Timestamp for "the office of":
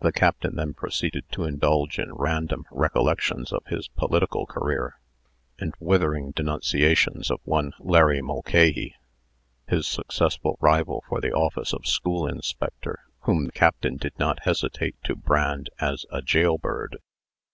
11.22-11.86